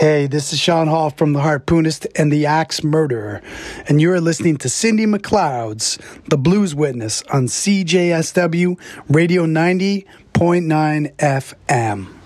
Hey, 0.00 0.28
this 0.28 0.54
is 0.54 0.58
Shawn 0.58 0.86
Hall 0.86 1.10
from 1.10 1.34
The 1.34 1.40
Harpoonist 1.40 2.06
and 2.16 2.32
The 2.32 2.46
Axe 2.46 2.82
Murderer, 2.82 3.42
and 3.86 4.00
you 4.00 4.10
are 4.12 4.18
listening 4.18 4.56
to 4.56 4.70
Cindy 4.70 5.04
McLeod's 5.04 5.98
The 6.30 6.38
Blues 6.38 6.74
Witness 6.74 7.22
on 7.24 7.48
CJSW 7.48 8.80
Radio 9.10 9.44
90.9 9.44 11.16
FM. 11.16 12.19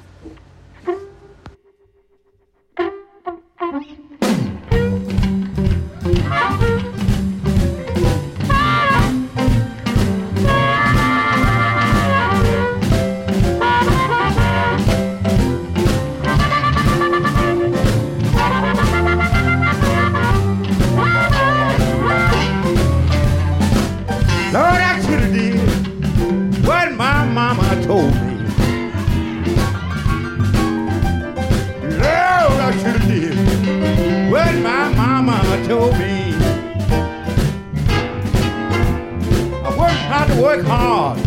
Work 40.56 40.66
hard 40.66 41.18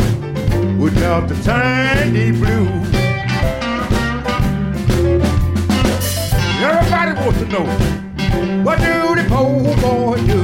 without 0.78 1.28
the 1.28 1.34
tiny 1.42 2.30
blue. 2.32 2.66
Everybody 6.64 7.12
wants 7.20 7.38
to 7.40 7.46
know 7.46 7.66
what 8.64 8.78
do 8.78 9.14
the 9.16 9.24
poor 9.28 9.76
boy 9.82 10.16
do? 10.26 10.37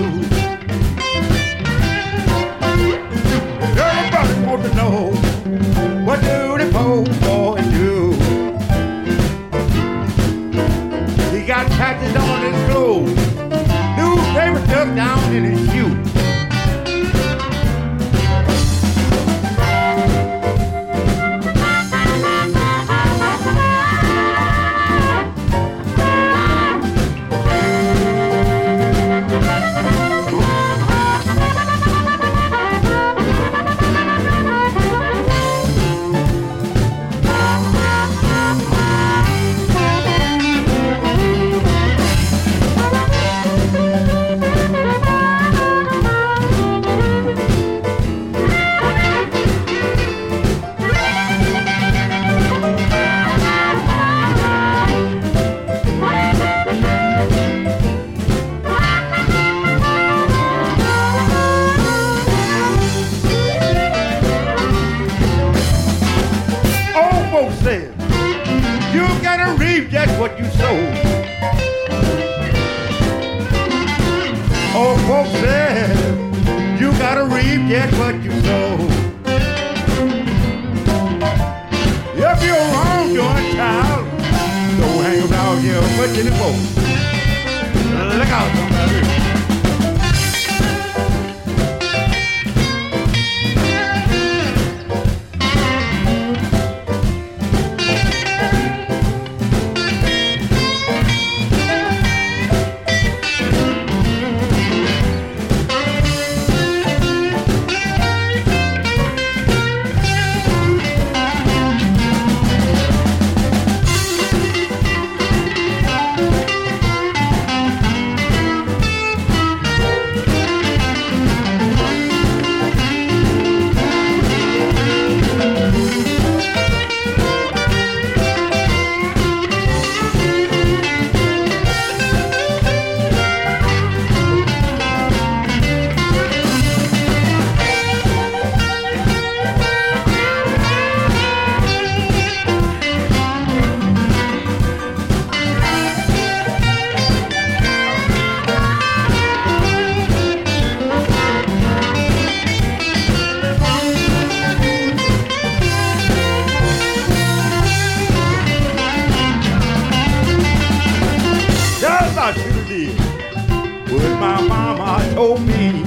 told 165.14 165.40
me. 165.46 165.84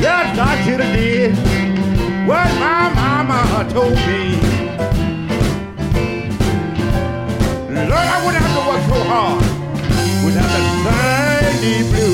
yes, 0.00 0.36
I 0.36 0.60
should 0.64 0.80
have 0.80 0.92
did 0.92 1.36
what 2.26 2.48
my 2.58 2.90
mama 2.98 3.40
told 3.70 3.94
me. 4.08 4.22
Lord, 7.90 8.08
I 8.14 8.18
wouldn't 8.24 8.42
have 8.44 8.54
to 8.58 8.62
work 8.70 8.82
so 8.90 8.98
hard 9.10 9.42
without 10.24 10.50
the 10.54 10.62
shiny 10.82 11.76
blue. 11.90 12.11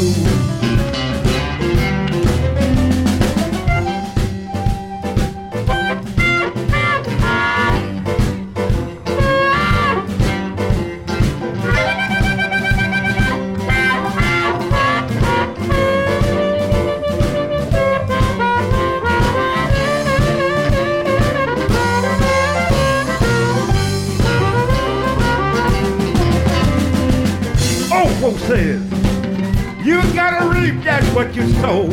what 31.14 31.34
you 31.34 31.46
sow. 31.54 31.86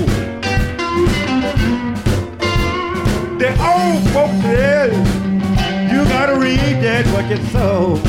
The 3.38 3.50
old 3.72 4.02
folks 4.14 4.42
says 4.42 4.94
you 5.92 6.04
gotta 6.06 6.40
read 6.40 6.82
that 6.84 7.06
what 7.14 7.30
you 7.30 7.38
sow. 7.48 8.00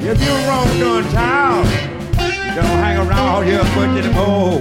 If 0.00 0.22
you're 0.24 0.42
wrong 0.48 0.68
doing 0.78 1.04
child, 1.12 1.66
don't 2.54 2.78
hang 2.82 2.98
around 2.98 3.44
here 3.44 3.62
much 3.62 4.04
anymore. 4.04 4.57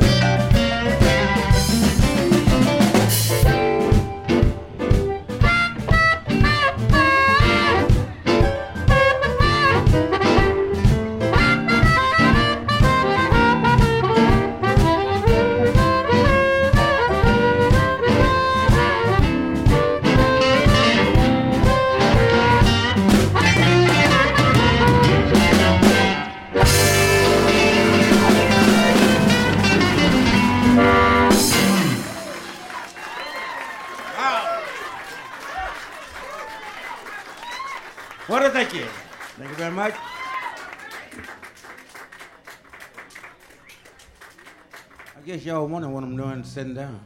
Guess 45.28 45.44
y'all 45.44 45.68
wondering 45.68 45.94
what 45.94 46.06
I'm 46.06 46.16
doing 46.16 46.42
sitting 46.46 46.74
down. 46.74 47.02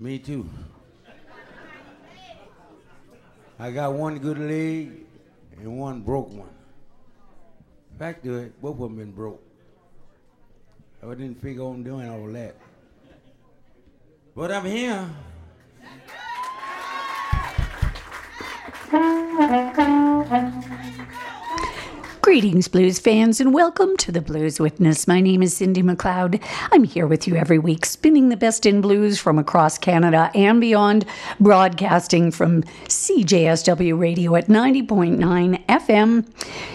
Me 0.00 0.18
too. 0.18 0.48
I 3.58 3.70
got 3.70 3.92
one 3.92 4.18
good 4.18 4.38
leg 4.38 5.04
and 5.58 5.78
one 5.78 6.00
broke 6.00 6.30
one. 6.30 6.48
Fact 7.98 8.24
to 8.24 8.38
it, 8.38 8.62
both 8.62 8.76
of 8.76 8.80
them 8.80 8.96
been 8.96 9.12
broke. 9.12 9.42
I 11.02 11.08
didn't 11.08 11.42
figure 11.42 11.62
on 11.64 11.82
doing 11.82 12.08
all 12.08 12.26
that. 12.32 12.56
But 14.34 14.50
I'm 14.50 14.64
here. 14.64 15.10
Greetings, 22.26 22.66
blues 22.66 22.98
fans, 22.98 23.40
and 23.40 23.54
welcome 23.54 23.96
to 23.98 24.10
the 24.10 24.20
Blues 24.20 24.58
Witness. 24.58 25.06
My 25.06 25.20
name 25.20 25.44
is 25.44 25.56
Cindy 25.56 25.80
McLeod. 25.80 26.42
I'm 26.72 26.82
here 26.82 27.06
with 27.06 27.28
you 27.28 27.36
every 27.36 27.60
week, 27.60 27.86
spinning 27.86 28.30
the 28.30 28.36
best 28.36 28.66
in 28.66 28.80
blues 28.80 29.20
from 29.20 29.38
across 29.38 29.78
Canada 29.78 30.32
and 30.34 30.60
beyond, 30.60 31.04
broadcasting 31.38 32.32
from 32.32 32.64
CJSW 32.88 33.96
Radio 33.96 34.34
at 34.34 34.48
90.9 34.48 35.66
FM. 35.66 36.26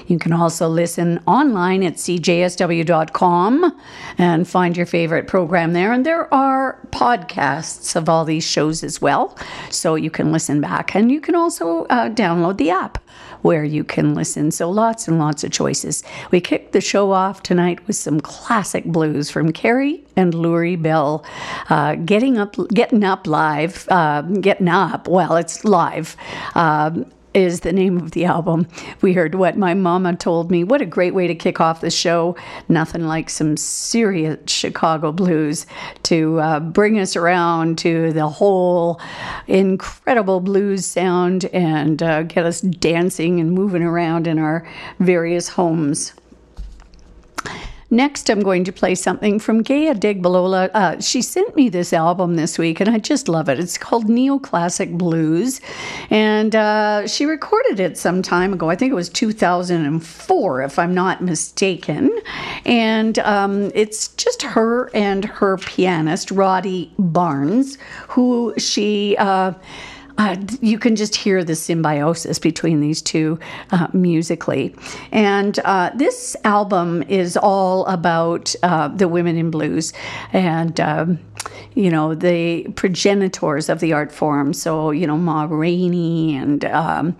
You 0.07 0.17
can 0.17 0.31
also 0.31 0.69
listen 0.69 1.21
online 1.27 1.83
at 1.83 1.95
cjsw.com 1.95 3.77
and 4.17 4.47
find 4.47 4.77
your 4.77 4.85
favorite 4.85 5.27
program 5.27 5.73
there. 5.73 5.91
And 5.91 6.05
there 6.05 6.33
are 6.33 6.79
podcasts 6.91 7.97
of 7.97 8.07
all 8.07 8.23
these 8.23 8.45
shows 8.45 8.85
as 8.85 9.01
well, 9.01 9.37
so 9.69 9.95
you 9.95 10.11
can 10.11 10.31
listen 10.31 10.61
back. 10.61 10.95
And 10.95 11.11
you 11.11 11.19
can 11.19 11.35
also 11.35 11.83
uh, 11.87 12.07
download 12.07 12.55
the 12.55 12.69
app 12.69 12.99
where 13.41 13.63
you 13.63 13.83
can 13.83 14.15
listen. 14.15 14.51
So 14.51 14.69
lots 14.69 15.07
and 15.07 15.19
lots 15.19 15.43
of 15.43 15.51
choices. 15.51 16.03
We 16.31 16.41
kicked 16.41 16.71
the 16.71 16.81
show 16.81 17.11
off 17.11 17.43
tonight 17.43 17.85
with 17.87 17.95
some 17.95 18.19
classic 18.19 18.85
blues 18.85 19.29
from 19.29 19.51
Carey 19.51 20.03
and 20.15 20.33
Lurrie 20.33 20.81
Bell, 20.81 21.25
uh, 21.69 21.95
getting 21.95 22.37
up, 22.37 22.55
getting 22.69 23.03
up 23.03 23.27
live, 23.27 23.87
uh, 23.89 24.21
getting 24.21 24.67
up. 24.67 25.07
Well, 25.07 25.35
it's 25.35 25.63
live. 25.63 26.15
Um, 26.55 27.05
is 27.33 27.61
the 27.61 27.71
name 27.71 27.97
of 27.97 28.11
the 28.11 28.25
album. 28.25 28.67
We 29.01 29.13
heard 29.13 29.35
what 29.35 29.57
my 29.57 29.73
mama 29.73 30.15
told 30.15 30.51
me. 30.51 30.63
What 30.63 30.81
a 30.81 30.85
great 30.85 31.13
way 31.13 31.27
to 31.27 31.35
kick 31.35 31.61
off 31.61 31.81
the 31.81 31.89
show. 31.89 32.35
Nothing 32.67 33.07
like 33.07 33.29
some 33.29 33.57
serious 33.57 34.39
Chicago 34.47 35.11
blues 35.11 35.65
to 36.03 36.39
uh, 36.39 36.59
bring 36.59 36.99
us 36.99 37.15
around 37.15 37.77
to 37.79 38.11
the 38.11 38.27
whole 38.27 38.99
incredible 39.47 40.39
blues 40.41 40.85
sound 40.85 41.45
and 41.45 42.03
uh, 42.03 42.23
get 42.23 42.45
us 42.45 42.61
dancing 42.61 43.39
and 43.39 43.51
moving 43.51 43.83
around 43.83 44.27
in 44.27 44.37
our 44.37 44.67
various 44.99 45.47
homes. 45.49 46.13
Next, 47.93 48.29
I'm 48.29 48.39
going 48.39 48.63
to 48.63 48.71
play 48.71 48.95
something 48.95 49.37
from 49.37 49.63
Gaye 49.63 49.93
Adegbalola. 49.93 50.71
Uh, 50.73 51.01
she 51.01 51.21
sent 51.21 51.57
me 51.57 51.67
this 51.67 51.91
album 51.91 52.37
this 52.37 52.57
week, 52.57 52.79
and 52.79 52.89
I 52.89 52.99
just 52.99 53.27
love 53.27 53.49
it. 53.49 53.59
It's 53.59 53.77
called 53.77 54.05
Neoclassic 54.07 54.97
Blues, 54.97 55.59
and 56.09 56.55
uh, 56.55 57.05
she 57.05 57.25
recorded 57.25 57.81
it 57.81 57.97
some 57.97 58.21
time 58.21 58.53
ago. 58.53 58.69
I 58.69 58.77
think 58.77 58.91
it 58.91 58.95
was 58.95 59.09
2004, 59.09 60.61
if 60.61 60.79
I'm 60.79 60.93
not 60.93 61.21
mistaken. 61.21 62.17
And 62.63 63.19
um, 63.19 63.71
it's 63.75 64.07
just 64.15 64.41
her 64.43 64.89
and 64.95 65.25
her 65.25 65.57
pianist, 65.57 66.31
Roddy 66.31 66.93
Barnes, 66.97 67.77
who 68.07 68.53
she. 68.57 69.17
Uh, 69.19 69.51
uh, 70.21 70.35
you 70.61 70.77
can 70.77 70.95
just 70.95 71.15
hear 71.15 71.43
the 71.43 71.55
symbiosis 71.55 72.37
between 72.37 72.79
these 72.79 73.01
two 73.01 73.39
uh, 73.71 73.87
musically. 73.91 74.75
And 75.11 75.57
uh, 75.65 75.89
this 75.95 76.35
album 76.43 77.01
is 77.03 77.37
all 77.37 77.87
about 77.87 78.53
uh, 78.61 78.89
the 78.89 79.07
women 79.07 79.35
in 79.35 79.49
blues 79.49 79.93
and, 80.31 80.79
um, 80.79 81.19
you 81.73 81.89
know, 81.89 82.13
the 82.13 82.63
progenitors 82.75 83.69
of 83.69 83.79
the 83.79 83.93
art 83.93 84.11
form. 84.11 84.53
So, 84.53 84.91
you 84.91 85.07
know, 85.07 85.17
Ma 85.17 85.47
Rainey 85.49 86.35
and 86.35 86.65
um, 86.65 87.15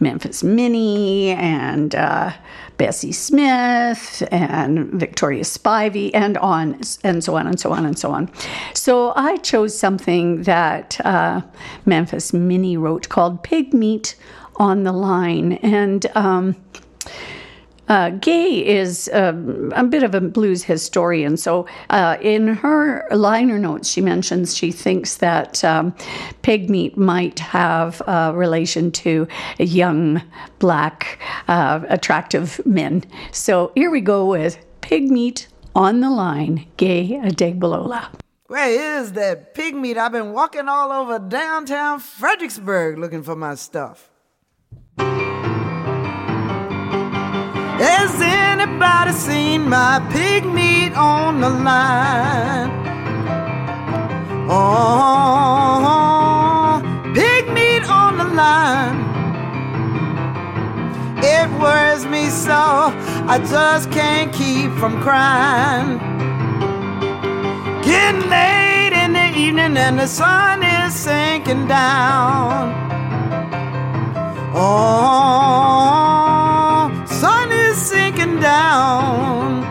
Memphis 0.00 0.42
Minnie 0.42 1.30
and 1.30 1.94
uh, 1.94 2.32
Bessie 2.78 3.12
Smith 3.12 4.26
and 4.32 4.90
Victoria 4.92 5.42
Spivey 5.44 6.10
and 6.14 6.36
on 6.38 6.80
and 7.04 7.22
so 7.22 7.36
on 7.36 7.46
and 7.46 7.60
so 7.60 7.72
on 7.72 7.86
and 7.86 7.98
so 7.98 8.10
on. 8.10 8.30
So 8.74 9.12
I 9.14 9.36
chose 9.38 9.78
something 9.78 10.42
that 10.42 11.00
uh, 11.04 11.42
Memphis 11.86 12.32
Minnie 12.32 12.76
wrote 12.76 13.08
called 13.08 13.44
Pig 13.44 13.72
Meat 13.72 14.16
on 14.56 14.82
the 14.82 14.92
Line. 14.92 15.52
And 15.54 16.06
um, 16.16 16.56
uh, 17.88 18.10
Gaye 18.10 18.66
is 18.66 19.08
uh, 19.08 19.32
a 19.74 19.84
bit 19.84 20.02
of 20.02 20.14
a 20.14 20.20
blues 20.20 20.62
historian. 20.64 21.36
So, 21.36 21.66
uh, 21.90 22.16
in 22.20 22.48
her 22.48 23.06
liner 23.10 23.58
notes, 23.58 23.88
she 23.88 24.00
mentions 24.00 24.56
she 24.56 24.70
thinks 24.70 25.16
that 25.16 25.64
um, 25.64 25.94
pig 26.42 26.70
meat 26.70 26.96
might 26.96 27.38
have 27.40 28.00
a 28.06 28.32
relation 28.34 28.90
to 28.92 29.26
young, 29.58 30.22
black, 30.58 31.18
uh, 31.48 31.80
attractive 31.88 32.60
men. 32.64 33.04
So, 33.32 33.72
here 33.74 33.90
we 33.90 34.00
go 34.00 34.26
with 34.26 34.58
Pig 34.80 35.10
Meat 35.10 35.48
on 35.74 36.00
the 36.00 36.10
Line, 36.10 36.66
Gaye 36.76 37.20
Adegbalola. 37.22 38.08
Where 38.46 38.98
is 39.00 39.12
that 39.12 39.54
pig 39.54 39.74
meat? 39.74 39.96
I've 39.96 40.12
been 40.12 40.32
walking 40.32 40.68
all 40.68 40.92
over 40.92 41.18
downtown 41.18 42.00
Fredericksburg 42.00 42.98
looking 42.98 43.22
for 43.22 43.34
my 43.34 43.54
stuff. 43.54 44.10
Has 47.82 48.14
anybody 48.20 49.10
seen 49.10 49.68
my 49.68 49.98
pig 50.12 50.44
meat 50.46 50.92
on 50.94 51.40
the 51.40 51.50
line? 51.50 52.70
Oh, 54.48 54.80
pig 57.12 57.48
meat 57.48 57.84
on 57.90 58.18
the 58.18 58.24
line. 58.42 58.98
It 61.24 61.50
worries 61.60 62.06
me 62.06 62.28
so, 62.30 62.92
I 63.34 63.38
just 63.50 63.90
can't 63.90 64.32
keep 64.32 64.70
from 64.78 65.00
crying. 65.02 65.98
Getting 67.82 68.30
late 68.30 68.92
in 68.92 69.12
the 69.12 69.32
evening 69.36 69.76
and 69.76 69.98
the 69.98 70.06
sun 70.06 70.62
is 70.62 70.94
sinking 70.94 71.66
down. 71.66 72.72
Oh, 74.54 76.01
down. 78.42 79.62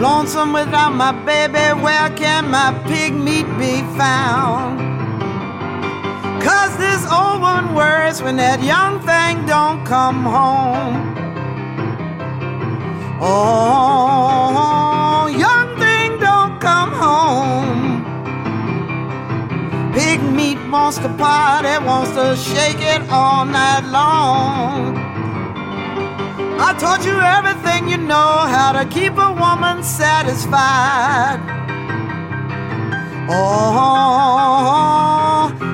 Lonesome 0.00 0.52
without 0.52 0.94
my 0.94 1.12
baby, 1.26 1.66
where 1.82 2.08
can 2.10 2.48
my 2.50 2.72
pig 2.86 3.12
meat 3.12 3.46
be 3.58 3.82
found? 3.98 4.78
Cause 6.40 6.74
this 6.78 7.04
old 7.12 7.42
one 7.42 7.74
worries 7.74 8.22
when 8.22 8.36
that 8.36 8.62
young 8.62 9.00
thing 9.00 9.44
don't 9.46 9.84
come 9.84 10.22
home. 10.22 10.94
Oh, 13.20 14.46
young 15.46 15.76
thing 15.78 16.18
don't 16.18 16.58
come 16.60 16.92
home. 16.92 18.04
Pig 19.92 20.22
meat 20.22 20.58
wants 20.70 20.98
to 20.98 21.08
party, 21.18 21.84
wants 21.84 22.12
to 22.12 22.36
shake 22.36 22.80
it 22.80 23.02
all 23.10 23.44
night 23.44 23.84
long. 23.90 24.99
I 26.62 26.74
taught 26.78 27.06
you 27.06 27.18
everything 27.18 27.88
you 27.88 27.96
know 27.96 28.32
how 28.54 28.72
to 28.72 28.84
keep 28.84 29.16
a 29.16 29.32
woman 29.32 29.82
satisfied. 29.82 31.40
Oh, 33.30 33.90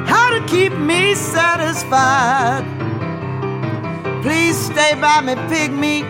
how 0.06 0.30
to 0.30 0.46
keep 0.46 0.72
me 0.78 1.14
satisfied. 1.14 2.64
Please 4.22 4.56
stay 4.56 4.94
by 5.00 5.20
me, 5.22 5.34
meat. 5.68 6.06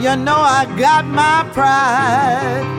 You 0.00 0.14
know 0.14 0.38
I 0.38 0.66
got 0.78 1.04
my 1.04 1.48
pride. 1.52 2.75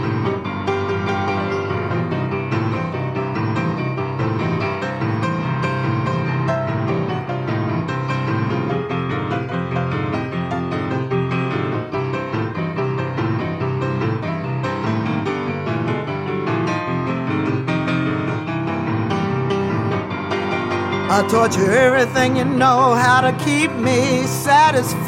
I 21.17 21.27
taught 21.27 21.57
you 21.57 21.65
everything 21.65 22.35
you 22.35 22.45
know 22.45 22.93
how 22.93 23.21
to 23.21 23.31
keep 23.43 23.71
me 23.71 24.27
satisfied. 24.27 25.07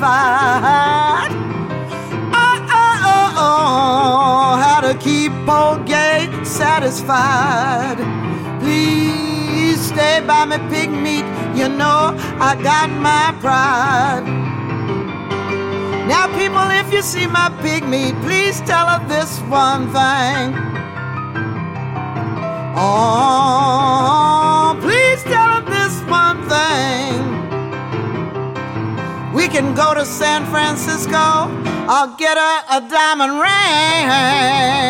Oh, 2.33 2.67
oh, 2.67 3.09
oh, 3.13 3.33
oh, 3.37 4.57
how 4.57 4.81
to 4.81 4.97
keep 4.97 5.31
old 5.47 5.85
Gaye 5.85 6.27
satisfied. 6.43 7.99
Please 8.59 9.79
stay 9.79 10.19
by 10.25 10.45
me, 10.45 10.57
pig 10.73 10.89
meat. 10.89 11.25
You 11.55 11.69
know, 11.69 12.17
I 12.41 12.59
got 12.63 12.89
my 12.89 13.31
pride. 13.39 14.25
Now, 16.07 16.25
people, 16.39 16.71
if 16.71 16.91
you 16.91 17.03
see 17.03 17.27
my 17.27 17.55
pig 17.61 17.87
meat, 17.87 18.15
please 18.23 18.61
tell 18.61 18.87
her 18.87 19.07
this 19.07 19.39
one 19.41 19.85
thing. 19.93 20.55
Oh, 22.75 24.38
one 26.09 26.41
thing. 26.49 27.19
We 29.33 29.47
can 29.47 29.75
go 29.75 29.93
to 29.93 30.05
San 30.05 30.45
Francisco, 30.51 31.47
I'll 31.87 32.15
get 32.17 32.37
her 32.37 32.63
a 32.77 32.81
diamond 32.89 33.39
ring. 33.39 34.89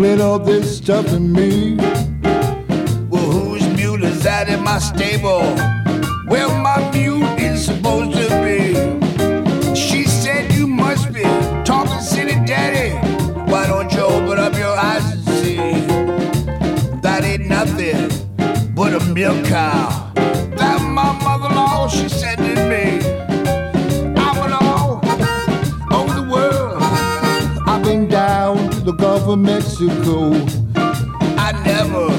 Explain 0.00 0.20
all 0.22 0.38
this 0.38 0.78
stuff 0.78 1.04
to 1.08 1.20
me. 1.20 1.76
well, 3.10 3.30
whose 3.30 3.68
mule 3.76 4.02
is 4.02 4.22
that 4.22 4.48
in 4.48 4.64
my 4.64 4.78
stable? 4.78 5.42
Where 6.26 6.48
my 6.48 6.90
mule 6.90 7.22
is 7.36 7.66
supposed 7.66 8.12
to 8.16 8.28
be. 8.42 9.74
She 9.74 10.04
said, 10.04 10.54
You 10.54 10.66
must 10.66 11.12
be 11.12 11.22
talking 11.64 12.00
silly 12.00 12.36
daddy. 12.46 12.96
Why 13.50 13.66
don't 13.66 13.92
you 13.92 14.00
open 14.00 14.38
up 14.38 14.54
your 14.54 14.74
eyes 14.74 15.04
and 15.12 15.22
see? 15.38 15.56
That 17.02 17.22
ain't 17.22 17.46
nothing 17.46 18.08
but 18.74 18.94
a 18.94 19.00
milk 19.12 19.44
cow. 19.44 19.99
To 29.30 29.36
the 29.36 29.38
Gulf 29.38 29.38
of 29.38 29.38
Mexico. 29.38 30.32
I 31.38 31.52
never 31.64 32.10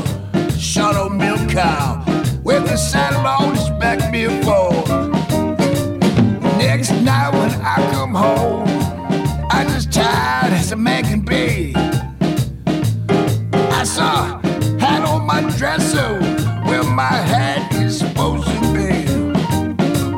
shot 0.57 0.95
a 0.95 1.09
milk 1.09 1.49
cow 1.49 2.03
with 2.43 2.67
the 2.67 2.77
saddle 2.77 3.25
on 3.25 3.55
its 3.55 3.69
back 3.79 4.11
before. 4.11 4.71
Next 6.57 6.91
night 7.01 7.31
when 7.33 7.51
I 7.61 7.75
come 7.91 8.13
home, 8.13 8.63
I 9.49 9.65
just 9.65 9.91
tired 9.91 10.53
as 10.53 10.71
a 10.71 10.75
man 10.75 11.03
can 11.03 11.21
be. 11.21 11.73
I 13.71 13.83
saw 13.83 14.39
a 14.39 14.79
hat 14.79 15.03
on 15.03 15.25
my 15.25 15.41
dresser 15.57 16.19
where 16.65 16.83
my 16.83 17.15
hat 17.33 17.73
is 17.73 17.99
supposed 17.99 18.47
to 18.47 18.59
be. 18.73 18.89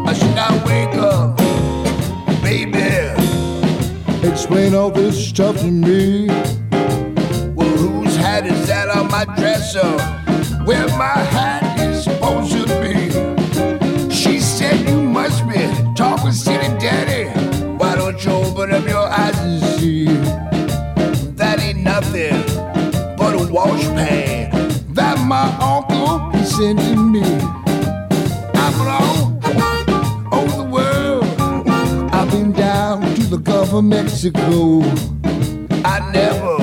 I 0.05 0.13
should 0.13 0.35
not 0.35 0.65
wake 0.65 0.95
up, 0.95 1.37
baby. 2.43 3.13
Explain 4.27 4.75
all 4.75 4.91
this 4.91 5.29
stuff 5.29 5.57
to 5.59 5.71
me. 5.71 6.52
Where 9.73 10.87
my 10.99 11.17
hat 11.33 11.79
is 11.79 12.03
supposed 12.03 12.51
to 12.51 12.63
be? 12.79 14.13
She 14.13 14.39
said 14.39 14.87
you 14.87 15.01
must 15.01 15.47
be 15.47 15.67
talking 15.95 16.31
silly 16.31 16.67
daddy. 16.77 17.27
Why 17.79 17.95
don't 17.95 18.23
you 18.23 18.31
open 18.33 18.71
up 18.71 18.87
your 18.87 19.07
eyes 19.07 19.35
and 19.39 19.79
see? 19.79 20.05
That 21.37 21.59
ain't 21.59 21.79
nothing 21.79 22.39
but 23.17 23.33
a 23.33 23.51
wash 23.51 23.81
pan 23.97 24.51
that 24.93 25.17
my 25.25 25.47
uncle 25.57 26.31
sent 26.43 26.77
to 26.79 26.95
me. 26.95 27.23
I'm 28.53 28.75
alone 28.79 29.39
over 30.31 30.55
the 30.55 30.69
world. 30.69 31.25
I've 32.13 32.29
been 32.29 32.51
down 32.51 33.01
to 33.15 33.23
the 33.23 33.37
Gulf 33.37 33.73
of 33.73 33.85
Mexico. 33.85 34.83
I 35.83 36.11
never 36.13 36.62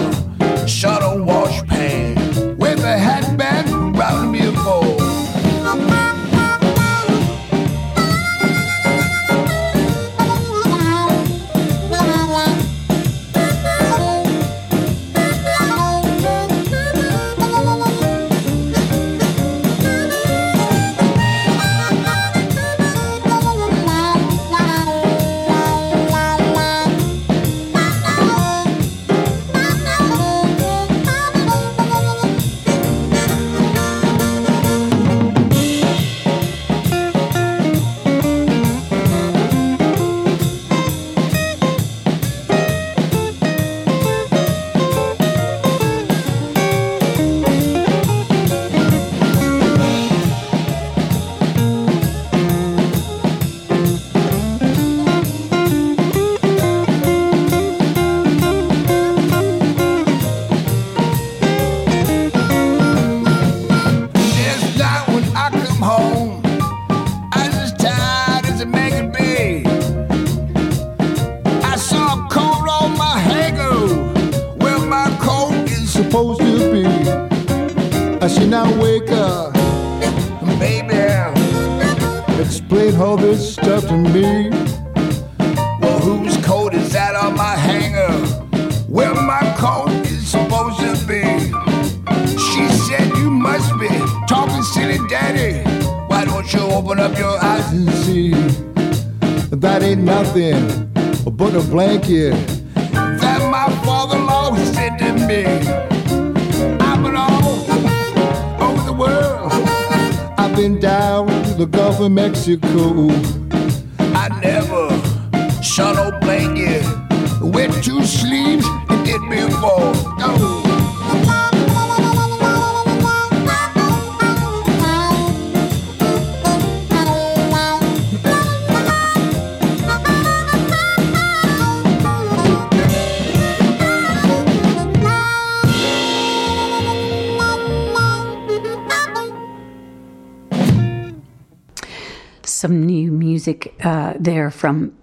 music 143.41 143.75
uh, 143.83 144.13
there 144.21 144.51
from 144.51 144.95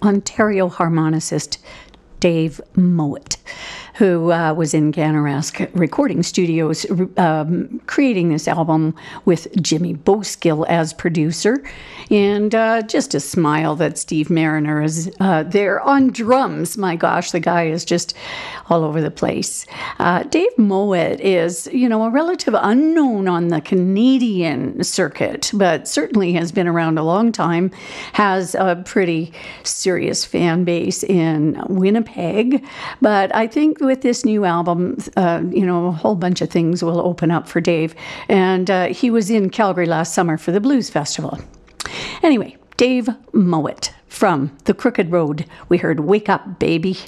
Ontario 0.00 0.70
harmonicist 0.70 1.58
Dave 2.20 2.58
Mowat. 2.74 3.36
Who 3.96 4.32
uh, 4.32 4.54
was 4.54 4.72
in 4.72 4.90
Ganarask 4.90 5.68
recording 5.74 6.22
studios 6.22 6.86
um, 7.18 7.80
creating 7.86 8.30
this 8.30 8.48
album 8.48 8.94
with 9.26 9.48
Jimmy 9.60 9.94
Bowskill 9.94 10.66
as 10.66 10.94
producer. 10.94 11.62
And 12.10 12.54
uh, 12.54 12.82
just 12.82 13.14
a 13.14 13.20
smile 13.20 13.76
that 13.76 13.98
Steve 13.98 14.30
Marriner 14.30 14.82
is 14.82 15.10
uh, 15.20 15.42
there 15.42 15.80
on 15.80 16.08
drums. 16.08 16.78
My 16.78 16.96
gosh, 16.96 17.32
the 17.32 17.40
guy 17.40 17.66
is 17.66 17.84
just 17.84 18.14
all 18.68 18.82
over 18.84 19.00
the 19.00 19.10
place. 19.10 19.66
Uh, 19.98 20.22
Dave 20.24 20.56
Mowat 20.56 21.20
is, 21.20 21.68
you 21.72 21.88
know, 21.88 22.04
a 22.04 22.10
relative 22.10 22.54
unknown 22.56 23.28
on 23.28 23.48
the 23.48 23.60
Canadian 23.60 24.82
circuit, 24.82 25.50
but 25.54 25.86
certainly 25.86 26.32
has 26.32 26.50
been 26.50 26.66
around 26.66 26.98
a 26.98 27.04
long 27.04 27.30
time, 27.30 27.70
has 28.14 28.54
a 28.54 28.82
pretty 28.86 29.32
serious 29.64 30.24
fan 30.24 30.64
base 30.64 31.02
in 31.02 31.62
Winnipeg. 31.68 32.64
But 33.00 33.34
I 33.34 33.46
think 33.46 33.80
with 33.86 34.02
this 34.02 34.24
new 34.24 34.44
album, 34.44 34.98
uh, 35.16 35.42
you 35.50 35.66
know, 35.66 35.86
a 35.86 35.92
whole 35.92 36.14
bunch 36.14 36.40
of 36.40 36.50
things 36.50 36.82
will 36.82 37.00
open 37.00 37.30
up 37.30 37.48
for 37.48 37.60
Dave. 37.60 37.94
And 38.28 38.70
uh, 38.70 38.86
he 38.88 39.10
was 39.10 39.30
in 39.30 39.50
Calgary 39.50 39.86
last 39.86 40.14
summer 40.14 40.36
for 40.38 40.52
the 40.52 40.60
Blues 40.60 40.90
Festival. 40.90 41.38
Anyway, 42.22 42.56
Dave 42.76 43.08
Mowat 43.32 43.92
from 44.06 44.56
The 44.64 44.74
Crooked 44.74 45.10
Road. 45.10 45.46
We 45.68 45.78
heard 45.78 46.00
Wake 46.00 46.28
Up, 46.28 46.58
Baby. 46.58 46.98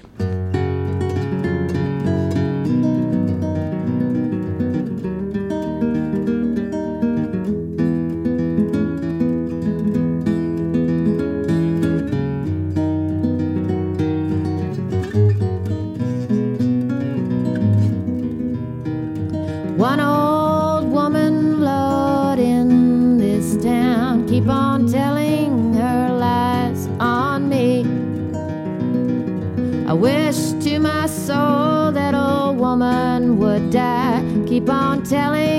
Die. 33.75 34.23
Keep 34.47 34.69
on 34.69 35.02
telling 35.02 35.54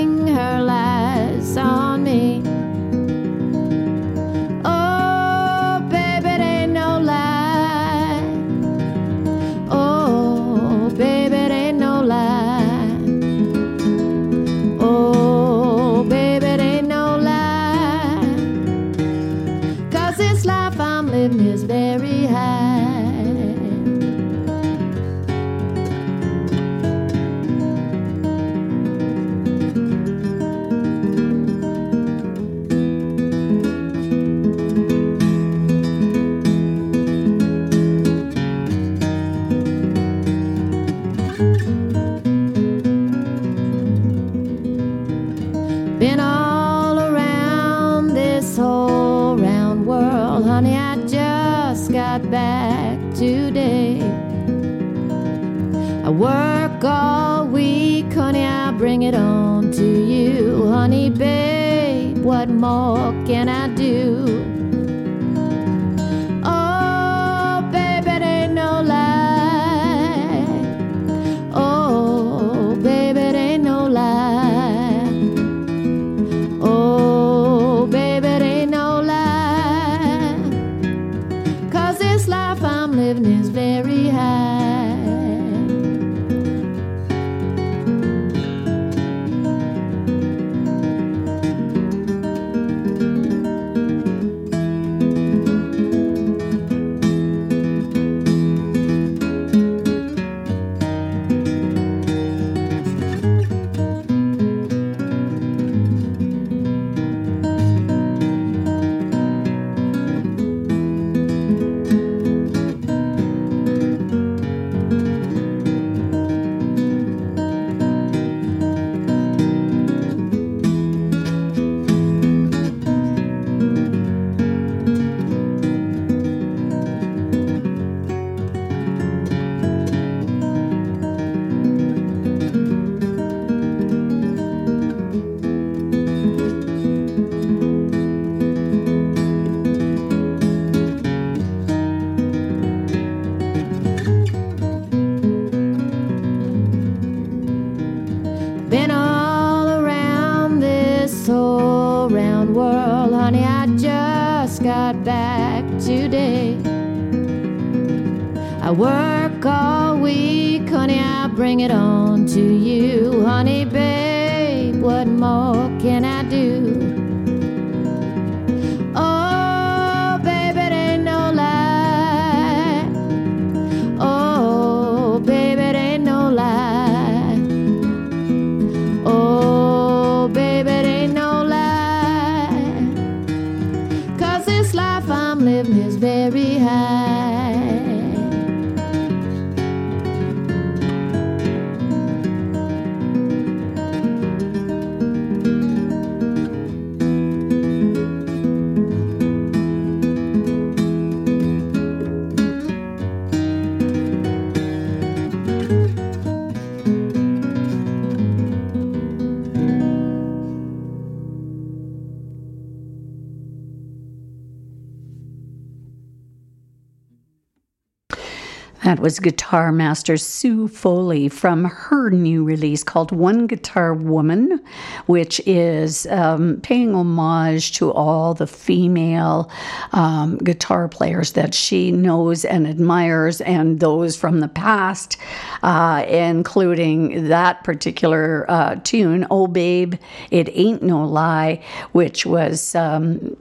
was 219.16 219.20
guitar 219.20 219.72
master 219.72 220.18
Sue 220.18 220.68
Foley 220.68 221.28
from 221.30 221.64
her 221.64 222.10
new 222.10 222.44
release 222.44 222.84
called 222.84 223.12
One 223.12 223.46
Guitar 223.46 223.94
Woman, 223.94 224.60
which 225.06 225.40
is 225.46 226.06
um, 226.08 226.60
paying 226.62 226.94
homage 226.94 227.72
to 227.78 227.90
all 227.92 228.34
the 228.34 228.46
female 228.46 229.50
um, 229.92 230.36
guitar 230.38 230.88
players 230.88 231.32
that 231.32 231.54
she 231.54 231.92
knows 231.92 232.44
and 232.44 232.66
admires, 232.66 233.40
and 233.40 233.80
those 233.80 234.16
from 234.16 234.40
the 234.40 234.48
past, 234.48 235.16
uh, 235.62 236.04
including 236.06 237.28
that 237.28 237.64
particular 237.64 238.44
uh, 238.50 238.74
tune, 238.84 239.26
Oh 239.30 239.46
Babe, 239.46 239.94
It 240.30 240.50
Ain't 240.52 240.82
No 240.82 241.06
Lie, 241.06 241.62
which 241.92 242.26
was. 242.26 242.74
Um, 242.74 243.36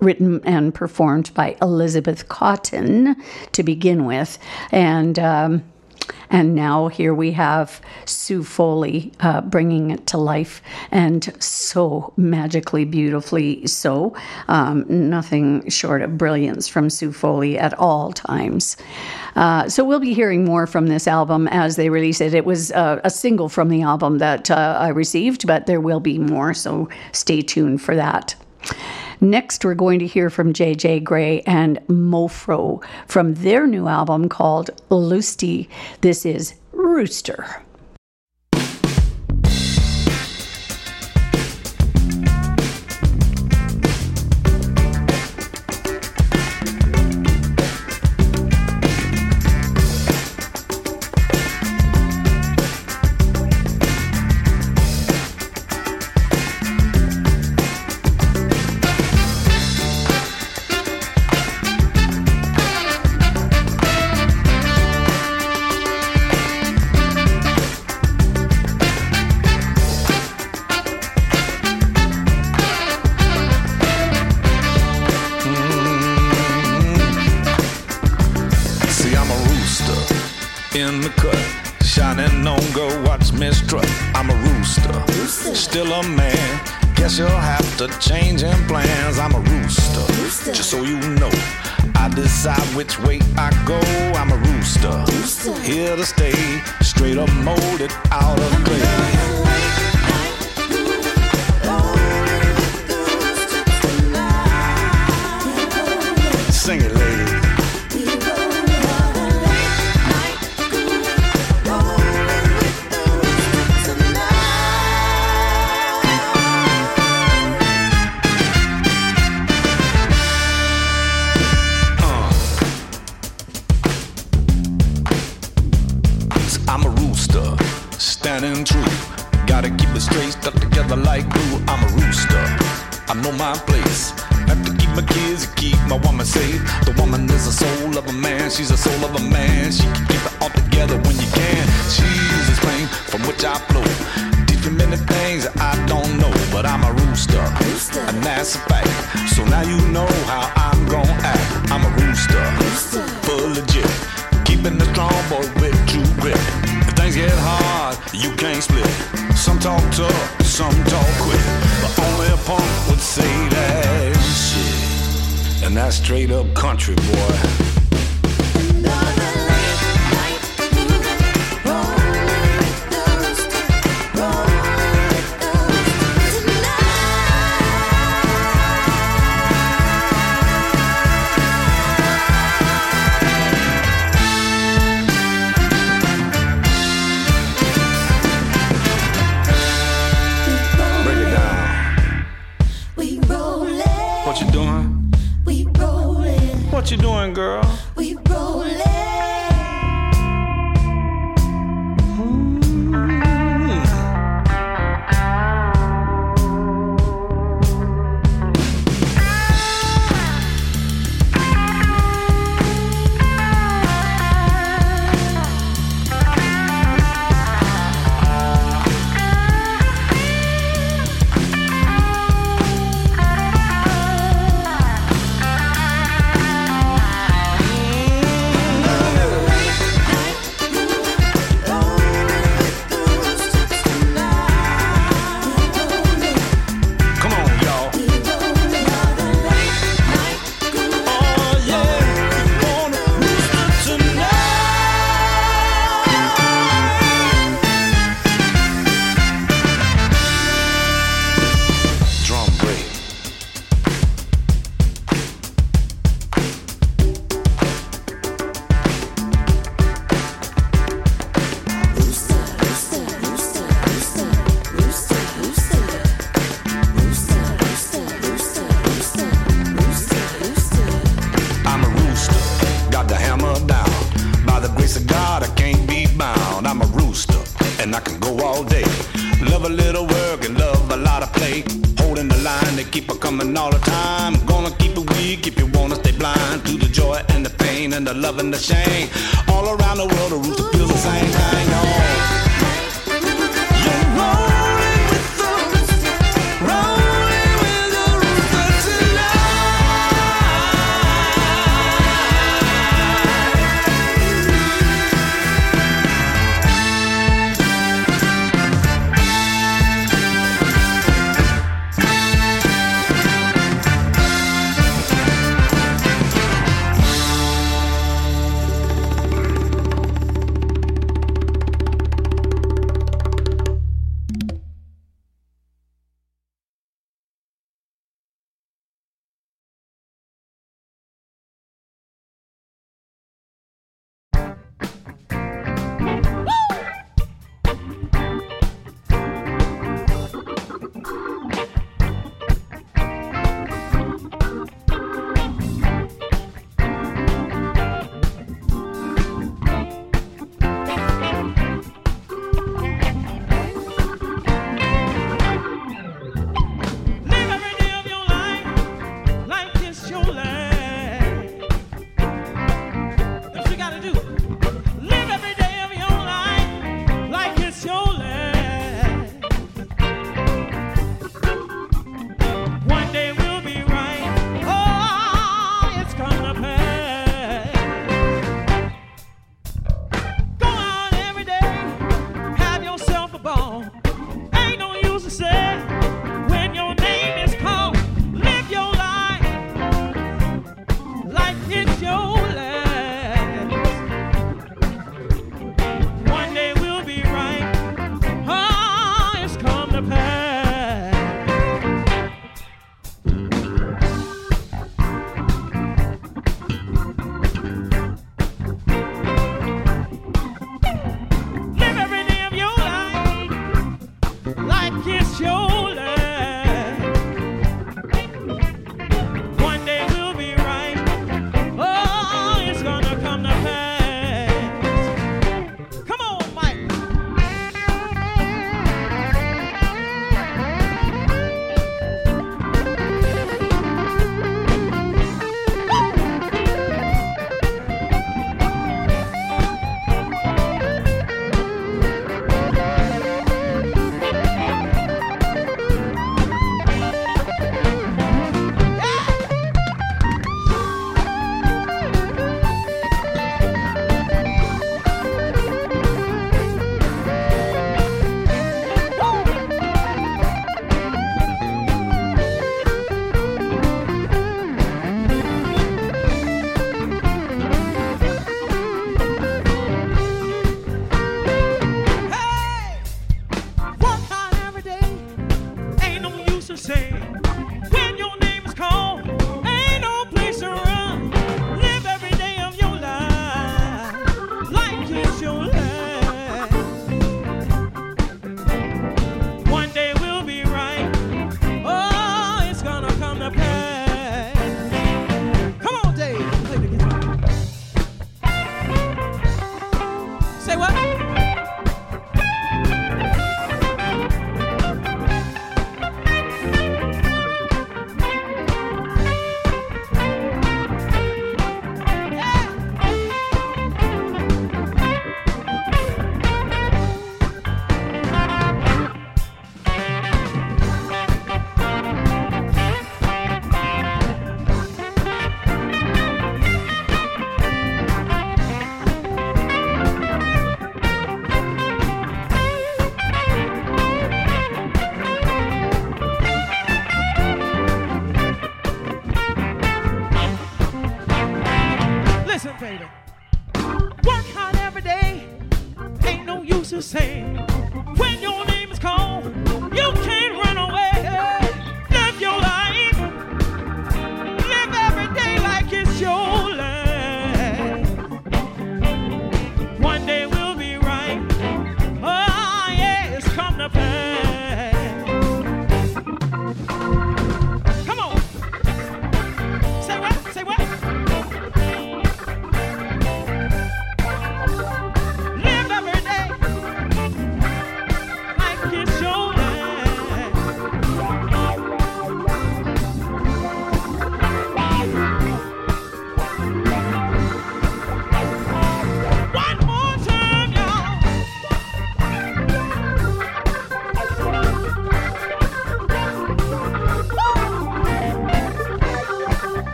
written 0.00 0.40
and 0.44 0.74
performed 0.74 1.32
by 1.34 1.56
Elizabeth 1.60 2.28
Cotten 2.28 3.16
to 3.52 3.62
begin 3.62 4.04
with, 4.04 4.38
and. 4.72 5.18
Um, 5.18 5.64
and 6.30 6.54
now 6.54 6.88
here 6.88 7.14
we 7.14 7.32
have 7.32 7.80
Sue 8.04 8.44
Foley 8.44 9.12
uh, 9.20 9.40
bringing 9.40 9.90
it 9.90 10.06
to 10.08 10.18
life, 10.18 10.62
and 10.90 11.34
so 11.42 12.12
magically, 12.16 12.84
beautifully 12.84 13.66
so. 13.66 14.14
Um, 14.48 14.84
nothing 14.88 15.68
short 15.70 16.02
of 16.02 16.18
brilliance 16.18 16.68
from 16.68 16.90
Sue 16.90 17.12
Foley 17.12 17.58
at 17.58 17.74
all 17.78 18.12
times. 18.12 18.76
Uh, 19.36 19.68
so 19.68 19.84
we'll 19.84 20.00
be 20.00 20.14
hearing 20.14 20.44
more 20.44 20.66
from 20.66 20.88
this 20.88 21.06
album 21.06 21.48
as 21.48 21.76
they 21.76 21.88
release 21.88 22.20
it. 22.20 22.34
It 22.34 22.44
was 22.44 22.72
uh, 22.72 23.00
a 23.04 23.10
single 23.10 23.48
from 23.48 23.68
the 23.68 23.82
album 23.82 24.18
that 24.18 24.50
uh, 24.50 24.76
I 24.78 24.88
received, 24.88 25.46
but 25.46 25.66
there 25.66 25.80
will 25.80 26.00
be 26.00 26.18
more, 26.18 26.52
so 26.52 26.88
stay 27.12 27.40
tuned 27.40 27.80
for 27.80 27.96
that. 27.96 28.34
Next, 29.20 29.64
we're 29.64 29.74
going 29.74 29.98
to 29.98 30.06
hear 30.06 30.30
from 30.30 30.52
JJ 30.52 31.02
Grey 31.02 31.40
and 31.42 31.78
Mofro 31.88 32.84
from 33.06 33.34
their 33.34 33.66
new 33.66 33.88
album 33.88 34.28
called 34.28 34.70
Olustee. 34.90 35.68
This 36.02 36.24
is 36.24 36.54
Rooster. 36.72 37.62
To 87.88 87.98
change 87.98 88.42
plans. 88.66 89.18
I'm 89.18 89.34
a 89.34 89.40
rooster, 89.40 90.52
just 90.52 90.70
so 90.70 90.82
you 90.82 90.98
know. 91.20 91.30
I 91.94 92.10
decide 92.14 92.62
which 92.76 92.98
way 93.00 93.20
I 93.36 93.50
go. 93.66 93.80
I'm 94.18 94.32
a 94.32 94.36
rooster, 94.36 95.04
here 95.62 95.96
to 95.96 96.04
stay. 96.04 96.60
Straight 96.80 97.18
up 97.18 97.32
molded 97.44 97.92
out 98.10 98.38
of 98.38 98.64
clay. 98.64 99.27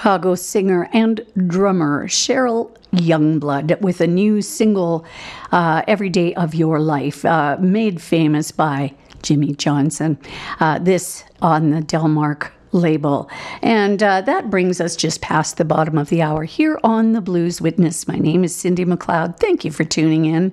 Chicago 0.00 0.34
singer 0.34 0.88
and 0.94 1.20
drummer 1.46 2.08
Sheryl 2.08 2.74
Youngblood 2.94 3.82
with 3.82 4.00
a 4.00 4.06
new 4.06 4.40
single, 4.40 5.04
uh, 5.52 5.82
Every 5.86 6.08
Day 6.08 6.32
of 6.36 6.54
Your 6.54 6.80
Life, 6.80 7.22
uh, 7.26 7.58
made 7.60 8.00
famous 8.00 8.50
by 8.50 8.94
Jimmy 9.20 9.52
Johnson. 9.52 10.18
Uh, 10.58 10.78
this 10.78 11.22
on 11.42 11.68
the 11.68 11.82
Delmark 11.82 12.50
label. 12.72 13.28
And 13.60 14.02
uh, 14.02 14.22
that 14.22 14.48
brings 14.48 14.80
us 14.80 14.96
just 14.96 15.20
past 15.20 15.58
the 15.58 15.66
bottom 15.66 15.98
of 15.98 16.08
the 16.08 16.22
hour 16.22 16.44
here 16.44 16.80
on 16.82 17.12
the 17.12 17.20
Blues 17.20 17.60
Witness. 17.60 18.08
My 18.08 18.16
name 18.16 18.42
is 18.42 18.56
Cindy 18.56 18.86
McLeod. 18.86 19.38
Thank 19.38 19.66
you 19.66 19.70
for 19.70 19.84
tuning 19.84 20.24
in. 20.24 20.50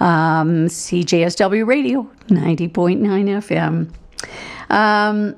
Um, 0.00 0.66
CJSW 0.66 1.66
Radio, 1.66 2.02
90.9 2.28 2.98
FM. 3.00 3.90
Um, 4.68 5.34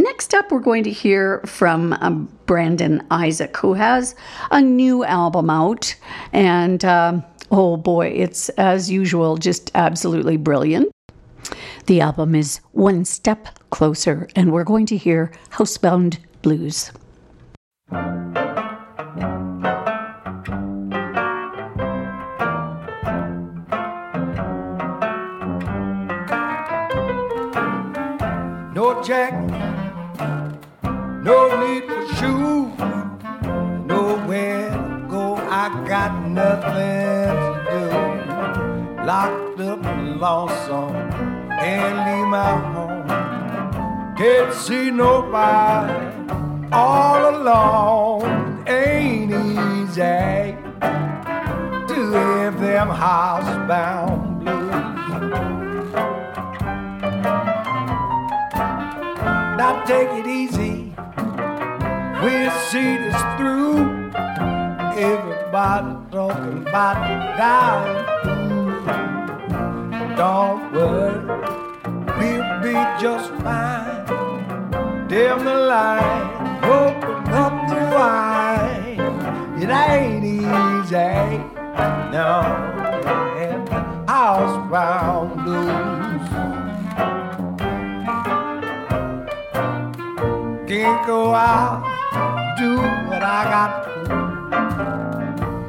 Next 0.00 0.32
up, 0.32 0.50
we're 0.50 0.60
going 0.60 0.84
to 0.84 0.90
hear 0.90 1.42
from 1.44 1.92
um, 2.00 2.30
Brandon 2.46 3.06
Isaak, 3.10 3.54
who 3.58 3.74
has 3.74 4.14
a 4.50 4.62
new 4.62 5.04
album 5.04 5.50
out. 5.50 5.94
And 6.32 6.82
um, 6.86 7.22
oh 7.50 7.76
boy, 7.76 8.06
it's 8.08 8.48
as 8.50 8.90
usual, 8.90 9.36
just 9.36 9.70
absolutely 9.74 10.38
brilliant. 10.38 10.90
The 11.84 12.00
album 12.00 12.34
is 12.34 12.62
One 12.72 13.04
Step 13.04 13.58
Closer, 13.68 14.26
and 14.34 14.52
we're 14.52 14.64
going 14.64 14.86
to 14.86 14.96
hear 14.96 15.32
Housebound 15.50 16.16
Blues. 16.40 16.92
No 28.72 29.02
jack, 29.02 29.34
no 31.22 31.36
need 31.60 31.84
for 31.84 32.06
shoes, 32.16 32.78
nowhere 33.86 34.70
to 34.70 35.06
go. 35.08 35.36
I 35.36 35.68
got 35.86 36.12
nothing 36.26 37.36
to 37.44 37.62
do. 37.70 39.04
Locked 39.04 39.60
up 39.60 39.84
and 39.84 40.20
lonesome, 40.20 40.94
can't 41.60 41.98
leave 42.06 42.28
my 42.28 42.52
home. 42.72 42.90
Can't 44.16 44.52
see 44.54 44.90
nobody 44.90 46.10
all 46.72 47.36
alone. 47.36 48.64
Ain't 48.66 49.32
easy 49.32 50.56
to 51.88 52.12
have 52.12 52.60
them 52.60 52.88
housebound 52.88 54.40
blues. 54.40 54.70
Now 59.58 59.84
take 59.86 60.10
it 60.10 60.26
easy. 60.26 60.79
We'll 62.22 62.50
see 62.68 62.96
this 62.98 63.22
through. 63.38 64.10
Everybody 64.94 65.96
talking 66.12 66.66
about 66.68 66.96
the 67.08 67.16
down. 67.40 67.86
Don't 70.16 70.72
worry, 70.74 71.18
we'll 72.18 72.50
be 72.62 72.74
just 73.00 73.30
fine. 73.42 74.04
Dim 75.08 75.38
the 75.44 75.54
light, 75.54 76.60
open 76.62 77.32
up 77.32 77.54
the 77.70 77.80
wine. 77.96 79.00
It 79.62 79.70
ain't 79.70 80.24
easy, 80.24 81.38
no. 82.12 82.34
Housebound 84.06 85.28
blues. 85.44 86.28
Can't 90.68 91.06
go 91.06 91.34
out, 91.34 91.89
do 92.60 92.76
what 92.76 93.22
I 93.22 93.44
got 93.54 93.70
to 93.84 93.92
do. 94.04 94.18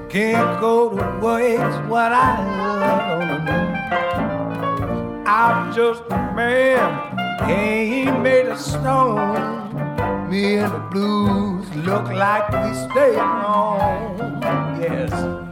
Can't 0.09 0.59
go 0.59 0.89
to 0.89 1.37
it's 1.37 1.77
what 1.87 2.11
I 2.11 2.29
love 2.59 3.21
to 3.29 3.37
do. 3.47 3.59
I'm 5.25 5.73
just 5.73 6.03
a 6.09 6.17
man, 6.35 7.49
ain't 7.49 8.19
made 8.21 8.47
of 8.47 8.59
stone. 8.59 10.29
Me 10.29 10.55
and 10.57 10.73
the 10.73 10.79
blues 10.91 11.65
look 11.75 12.07
like 12.09 12.49
we 12.51 12.73
stay 12.89 13.15
home. 13.17 14.41
Yes. 14.81 15.50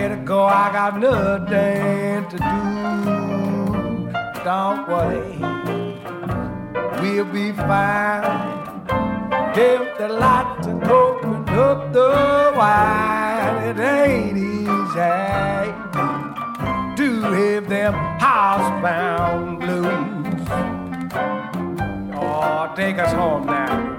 Nowhere 0.00 0.16
to 0.16 0.22
go, 0.24 0.44
I 0.46 0.72
got 0.72 0.98
nothing 0.98 2.24
to 2.30 2.38
do. 2.38 2.62
Don't 4.42 4.88
worry, 4.88 5.36
we'll 7.02 7.26
be 7.26 7.52
fine. 7.52 8.82
Dim 9.54 9.82
the 9.98 10.08
lights 10.08 10.66
and 10.68 10.82
open 10.84 11.46
up 11.50 11.92
the 11.92 12.54
wine. 12.56 13.56
It 13.68 13.78
ain't 13.78 14.38
easy 14.38 14.94
to 16.96 17.22
have 17.32 17.68
them 17.68 17.92
housebound 18.18 19.60
blues. 19.60 20.48
Oh, 22.16 22.72
take 22.74 22.98
us 22.98 23.12
home 23.12 23.44
now. 23.44 23.89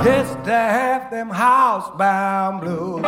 It's 0.00 0.30
to 0.46 0.52
have 0.52 1.10
them 1.10 1.30
housebound 1.30 2.60
blues. 2.60 3.04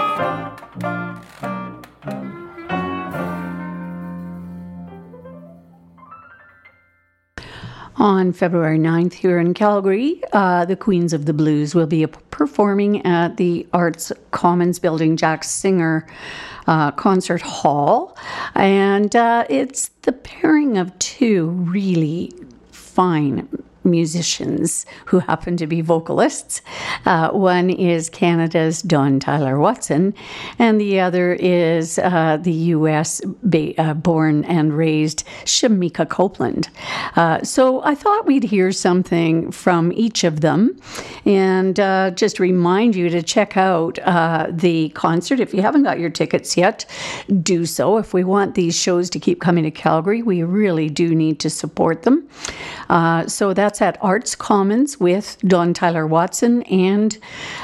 On 7.97 8.33
February 8.33 8.79
9th 8.79 9.13
here 9.13 9.39
in 9.39 9.55
Calgary, 9.55 10.23
uh, 10.33 10.65
the 10.65 10.77
Queens 10.77 11.13
of 11.13 11.27
the 11.27 11.33
Blues 11.33 11.75
will 11.75 11.87
be 11.87 12.07
performing 12.07 13.05
at 13.05 13.37
the 13.37 13.67
Arts 13.73 14.13
Commons 14.31 14.79
Building 14.79 15.17
Jack 15.17 15.45
Singer 15.45 16.07
uh, 16.67 16.91
Concert 16.93 17.43
Hall. 17.43 18.17
And 18.55 19.15
uh, 19.15 19.45
it's 19.49 19.89
the 20.03 20.13
pairing 20.13 20.79
of 20.79 20.99
two 20.99 21.49
really 21.49 22.33
fine 22.73 23.49
musicians 23.85 24.87
who 25.07 25.21
happen 25.21 25.57
to 25.57 25.67
be 25.67 25.81
vocalists. 25.81 26.63
Uh, 27.07 27.31
one 27.31 27.71
is 27.71 28.11
Canada's 28.11 28.83
Dawn 28.83 29.21
Tyler 29.21 29.59
Watson, 29.59 30.15
and 30.59 30.81
the 30.81 31.01
other 31.01 31.35
is 31.35 31.99
uh, 31.99 32.39
the 32.41 32.53
U.S. 32.53 33.21
Ba- 33.43 33.81
uh, 33.81 33.95
born 33.95 34.45
and 34.45 34.77
raised 34.77 35.25
Shemekia 35.45 36.09
Copeland. 36.09 36.69
Uh, 37.17 37.43
so 37.43 37.83
I 37.85 37.95
thought 37.95 38.27
we'd 38.27 38.45
hear 38.45 38.73
something 38.73 39.51
from 39.51 39.93
each 39.93 40.25
of 40.25 40.41
them 40.41 40.81
and 41.25 41.79
uh, 41.79 42.11
just 42.11 42.41
remind 42.41 42.95
you 42.95 43.09
to 43.11 43.23
check 43.23 43.57
out 43.57 43.99
uh, 44.01 44.49
the 44.51 44.91
concert. 44.91 45.41
If 45.41 45.55
you 45.55 45.63
haven't 45.63 45.83
got 45.83 45.99
your 45.99 46.11
tickets 46.11 46.57
yet, 46.57 46.85
do 47.43 47.67
so. 47.67 47.99
If 47.99 48.13
we 48.13 48.25
want 48.25 48.55
these 48.55 48.77
shows 48.77 49.11
to 49.11 49.21
keep 49.21 49.41
coming 49.41 49.65
to 49.65 49.71
Calgary, 49.71 50.23
we 50.23 50.43
really 50.43 50.89
do 50.89 51.15
need 51.15 51.41
to 51.41 51.51
support 51.51 52.03
them. 52.03 52.29
So 53.29 53.55
that's 53.55 53.70
at 53.79 53.99
Arts 54.01 54.35
Commons 54.35 54.99
with 54.99 55.37
Dawn 55.47 55.75
Tyler 55.75 56.07
Watson 56.07 56.63
and 56.63 57.19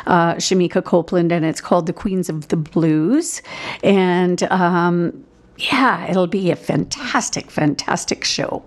uh, 0.07 0.34
Shemekia 0.34 0.84
Copeland, 0.84 1.32
and 1.32 1.44
it's 1.44 1.61
called 1.61 1.86
The 1.86 1.92
Queens 1.92 2.28
of 2.28 2.48
the 2.48 2.57
Blues. 2.57 3.40
And 3.82 4.42
um, 4.44 5.24
yeah, 5.59 6.09
it'll 6.11 6.26
be 6.26 6.50
a 6.50 6.57
fantastic, 6.57 7.50
fantastic 7.50 8.24
show. 8.24 8.62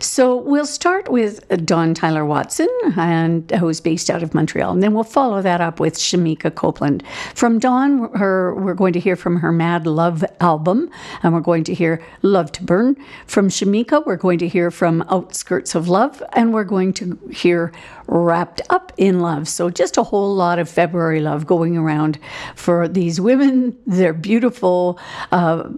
So 0.00 0.36
we'll 0.36 0.66
start 0.66 1.10
with 1.10 1.46
Dawn 1.66 1.92
Tyler 1.92 2.24
Watson, 2.24 2.68
and 2.96 3.50
who's 3.52 3.80
based 3.80 4.08
out 4.08 4.22
of 4.22 4.34
Montreal, 4.34 4.72
and 4.72 4.82
then 4.82 4.94
we'll 4.94 5.04
follow 5.04 5.42
that 5.42 5.60
up 5.60 5.78
with 5.78 5.94
Shemekia 5.94 6.54
Copeland. 6.54 7.02
From 7.34 7.58
Dawn, 7.58 8.10
her 8.14 8.54
we're 8.54 8.74
going 8.74 8.94
to 8.94 9.00
hear 9.00 9.16
from 9.16 9.36
her 9.40 9.52
Mad 9.52 9.86
Love 9.86 10.24
album, 10.40 10.90
and 11.22 11.34
we're 11.34 11.40
going 11.40 11.64
to 11.64 11.74
hear 11.74 12.02
Love 12.22 12.50
to 12.52 12.64
Burn. 12.64 12.96
From 13.26 13.48
Shemekia, 13.48 14.06
we're 14.06 14.16
going 14.16 14.38
to 14.38 14.48
hear 14.48 14.70
from 14.70 15.02
Outskirts 15.10 15.74
of 15.74 15.88
Love, 15.88 16.22
and 16.32 16.54
we're 16.54 16.64
going 16.64 16.94
to 16.94 17.18
hear 17.30 17.72
Wrapped 18.06 18.62
Up 18.70 18.92
in 18.96 19.20
Love. 19.20 19.48
So 19.48 19.70
just 19.70 19.96
a 19.96 20.02
whole 20.02 20.34
lot 20.34 20.58
of 20.58 20.68
February 20.68 21.20
love 21.20 21.46
going 21.46 21.76
around 21.76 22.18
for 22.54 22.88
these 22.88 23.20
women, 23.20 23.76
their 23.86 24.12
beautiful 24.12 24.98
uh, 25.30 25.68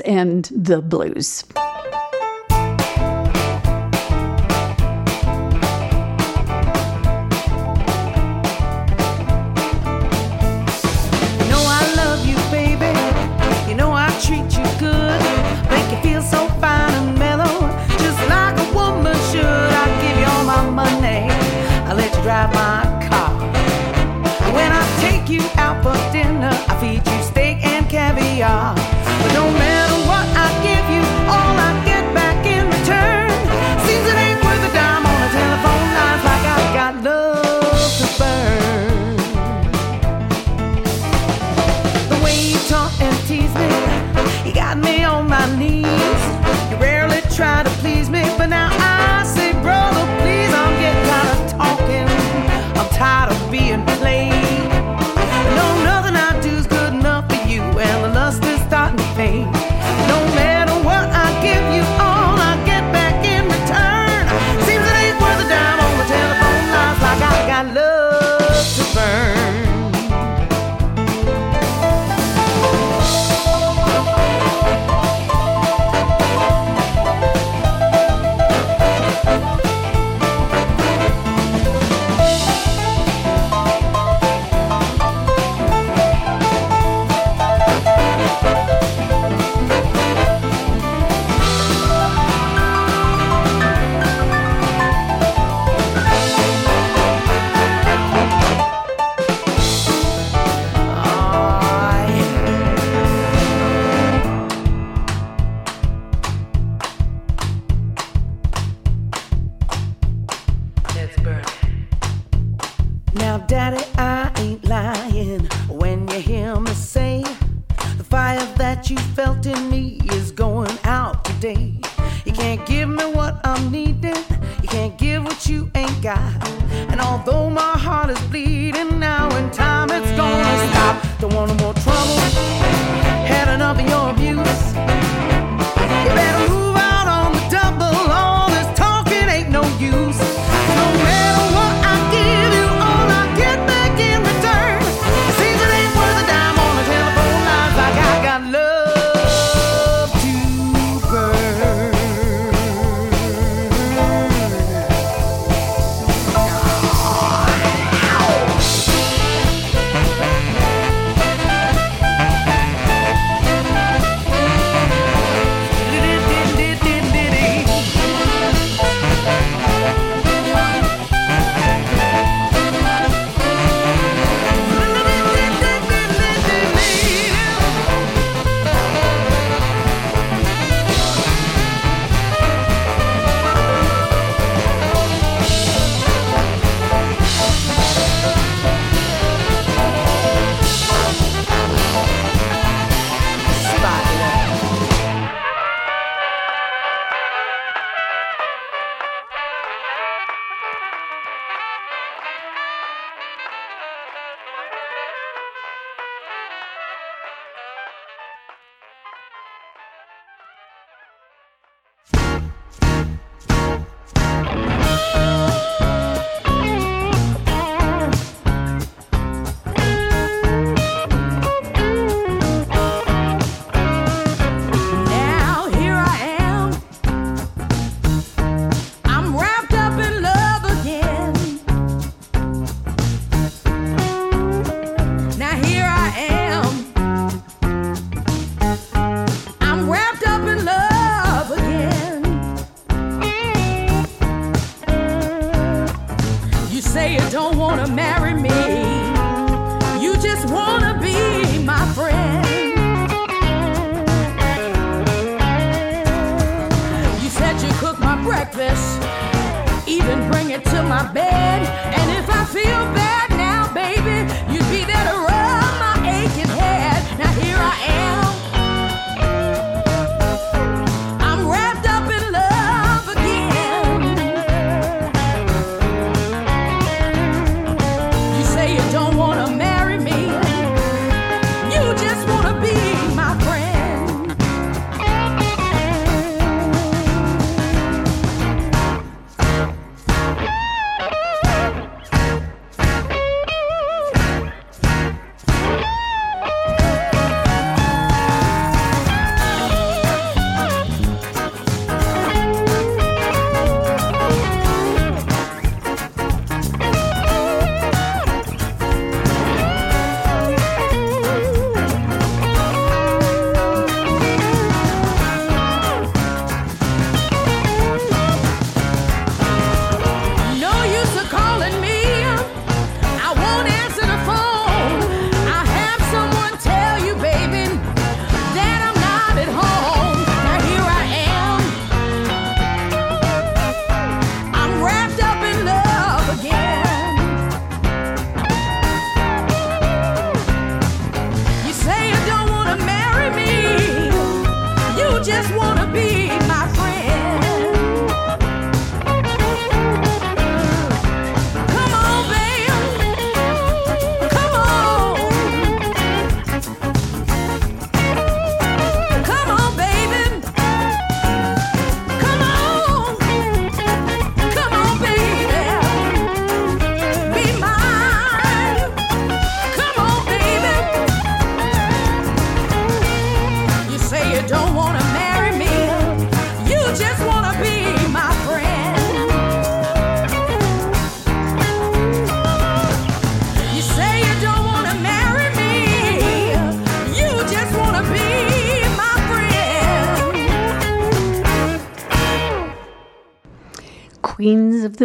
and 0.00 0.44
the 0.54 0.80
blues. 0.80 1.44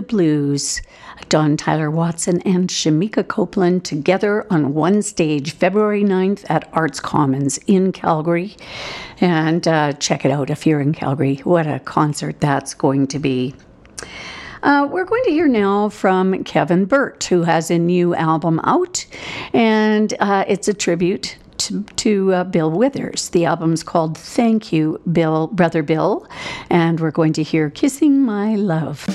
Blues. 0.07 0.81
Dawn 1.29 1.57
Tyler 1.57 1.89
Watson 1.89 2.41
and 2.41 2.69
Shemekia 2.69 3.27
Copeland 3.27 3.85
together 3.85 4.45
on 4.51 4.73
one 4.73 5.01
stage 5.01 5.53
February 5.53 6.03
9th 6.03 6.45
at 6.49 6.69
Arts 6.73 6.99
Commons 6.99 7.57
in 7.67 7.91
Calgary. 7.91 8.55
And 9.21 9.67
uh, 9.67 9.93
check 9.93 10.25
it 10.25 10.31
out 10.31 10.49
if 10.49 10.67
you're 10.67 10.81
in 10.81 10.93
Calgary. 10.93 11.37
What 11.37 11.67
a 11.67 11.79
concert 11.79 12.39
that's 12.39 12.73
going 12.73 13.07
to 13.07 13.19
be. 13.19 13.55
Uh, 14.63 14.87
we're 14.89 15.05
going 15.05 15.23
to 15.25 15.31
hear 15.31 15.47
now 15.47 15.89
from 15.89 16.43
Kevin 16.45 16.85
Burt, 16.85 17.25
who 17.25 17.43
has 17.43 17.69
a 17.69 17.77
new 17.77 18.15
album 18.15 18.61
out, 18.63 19.05
and 19.51 20.13
uh, 20.21 20.45
it's 20.47 20.69
a 20.69 20.73
tribute 20.73 21.35
to, 21.57 21.83
to 21.83 22.33
uh, 22.33 22.43
Bill 22.45 22.71
Withers. 22.71 23.29
The 23.29 23.43
album's 23.43 23.83
called 23.83 24.17
Thank 24.17 24.71
You, 24.71 25.01
Bill, 25.11 25.47
Brother 25.47 25.83
Bill, 25.83 26.27
and 26.69 26.99
we're 26.99 27.11
going 27.11 27.33
to 27.33 27.43
hear 27.43 27.69
Kissing 27.69 28.21
My 28.21 28.55
Love. 28.55 29.05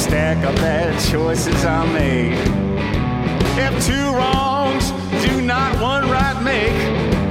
Stack 0.00 0.42
of 0.44 0.54
bad 0.56 0.98
choices 1.10 1.62
I 1.64 1.84
made. 1.92 2.32
If 3.58 3.86
two 3.86 4.06
wrongs 4.16 4.92
do 5.26 5.42
not 5.42 5.78
one 5.78 6.08
right 6.08 6.40
make, 6.42 6.72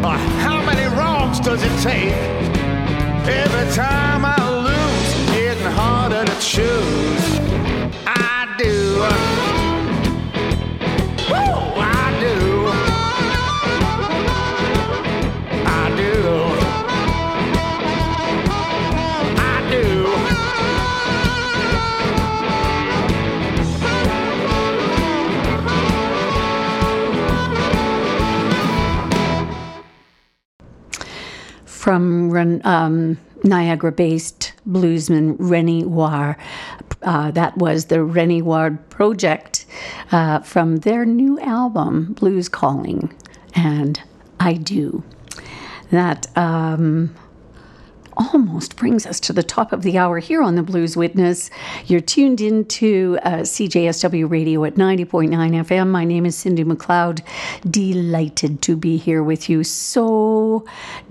or 0.03 0.17
how 0.45 0.61
many 0.63 0.85
wrongs 0.95 1.39
does 1.39 1.63
it 1.63 1.75
take? 1.81 2.13
Every 3.27 3.73
time 3.73 4.23
I 4.23 4.37
lose, 4.67 5.09
getting 5.35 5.63
harder 5.63 6.25
to 6.25 6.39
choose. 6.39 7.28
From 31.89 32.61
um, 32.65 33.17
Niagara 33.43 33.91
based 33.91 34.53
bluesman 34.69 35.35
Rene 35.39 35.85
Huard. 35.85 36.35
Uh, 37.01 37.31
that 37.31 37.57
was 37.57 37.85
the 37.85 38.03
Rene 38.03 38.41
Huard 38.41 38.87
project 38.91 39.65
uh, 40.11 40.41
from 40.41 40.77
their 40.77 41.03
new 41.03 41.39
album, 41.39 42.13
Blues 42.13 42.47
Calling, 42.47 43.11
and 43.55 43.99
I 44.39 44.53
Do. 44.53 45.03
That 45.89 46.27
um, 46.37 47.15
almost 48.19 48.75
brings 48.75 49.05
us 49.05 49.19
to 49.21 49.33
the 49.33 49.43
top 49.43 49.71
of 49.71 49.81
the 49.81 49.97
hour 49.97 50.19
here 50.19 50.41
on 50.41 50.55
the 50.55 50.63
Blues 50.63 50.97
Witness. 50.97 51.49
You're 51.85 52.01
tuned 52.01 52.41
into 52.41 53.17
uh, 53.23 53.37
CJSW 53.39 54.29
Radio 54.29 54.65
at 54.65 54.75
90.9 54.75 55.29
FM. 55.29 55.87
My 55.87 56.03
name 56.03 56.25
is 56.25 56.35
Cindy 56.35 56.65
McLeod. 56.65 57.21
Delighted 57.69 58.61
to 58.63 58.75
be 58.75 58.97
here 58.97 59.23
with 59.23 59.49
you. 59.49 59.63
So 59.63 60.65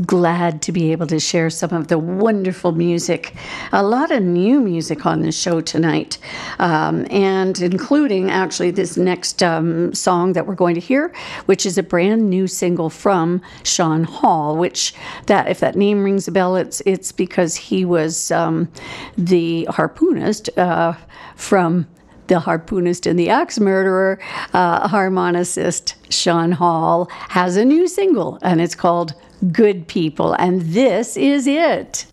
glad 0.05 0.61
to 0.63 0.73
be 0.73 0.93
able 0.93 1.07
to 1.07 1.19
share 1.19 1.49
some 1.49 1.73
of 1.73 1.89
the 1.89 1.99
wonderful 1.99 2.73
music. 2.73 3.35
A 3.73 3.83
lot 3.83 4.11
of 4.11 4.23
new 4.23 4.61
music 4.61 5.07
on 5.07 5.23
the 5.23 5.33
show 5.33 5.63
tonight, 5.63 6.19
um, 6.59 7.07
and 7.11 7.59
including 7.61 8.31
actually 8.31 8.71
this 8.71 8.99
next 8.99 9.43
um, 9.43 9.95
song 9.95 10.35
that 10.35 10.47
we're 10.47 10.55
going 10.55 10.75
to 10.75 10.81
hear, 10.81 11.15
which 11.47 11.65
is 11.65 11.79
a 11.79 11.83
brand 11.83 12.29
new 12.29 12.47
single 12.47 12.91
from 12.91 13.41
Shawn 13.63 14.05
Hall. 14.05 14.57
Which 14.57 14.95
that, 15.27 15.49
if 15.49 15.61
that 15.61 15.75
name 15.75 16.05
rings 16.05 16.29
a 16.29 16.33
bell, 16.33 16.57
it's 16.57 16.83
it's 16.85 16.98
because 17.13 17.57
he 17.57 17.85
was 17.85 18.31
um, 18.31 18.71
the 19.17 19.67
harpoonist 19.71 20.49
uh, 20.59 20.95
from 21.37 21.87
the 22.29 22.41
harpoonist 22.41 23.07
and 23.07 23.19
the 23.19 23.31
axe 23.31 23.59
murderer, 23.59 24.21
uh, 24.53 24.87
harmonicist 24.89 25.95
Shawn 26.11 26.53
Hall, 26.53 27.09
has 27.11 27.57
a 27.57 27.65
new 27.65 27.89
single 27.89 28.39
and 28.43 28.61
it's 28.61 28.75
called 28.75 29.15
Good 29.53 29.89
People. 29.89 30.35
And 30.35 30.61
this 30.63 31.17
is 31.17 31.47
it. 31.47 32.07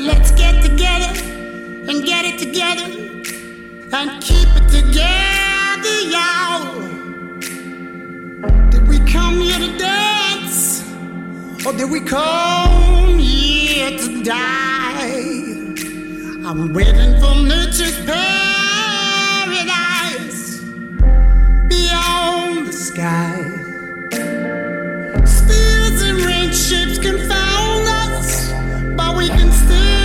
Let's 0.00 0.30
get 0.30 0.62
together 0.62 1.12
and 1.88 2.04
get 2.04 2.24
it 2.24 2.38
together 2.38 2.84
and 3.92 4.22
keep 4.22 4.48
it 4.54 4.68
together, 4.70 6.00
y'all. 6.14 6.86
Did 8.70 8.86
we 8.86 9.00
come 9.10 9.40
here 9.40 9.58
to 9.58 9.76
dance? 9.76 10.84
Or 11.66 11.72
did 11.72 11.90
we 11.90 12.00
come 12.00 13.18
here 13.18 13.98
to 13.98 14.22
die? 14.22 15.34
I'm 16.46 16.72
waiting 16.72 17.20
for 17.20 17.34
nature's 17.34 17.98
paradise 18.06 18.30
beyond 21.68 22.68
the 22.68 22.72
sky. 22.72 23.34
Spirits 25.24 26.02
and 26.02 26.18
rain 26.18 26.52
confound 27.00 27.18
us, 27.18 27.28
but 27.28 27.47
we 29.18 29.28
can 29.28 29.50
still 29.50 29.97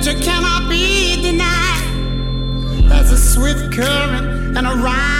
nature 0.00 0.18
cannot 0.20 0.68
be 0.68 1.20
denied. 1.20 2.88
There's 2.88 3.12
a 3.12 3.18
swift 3.18 3.72
current 3.72 4.56
and 4.56 4.66
a 4.66 4.74
rising 4.74 5.19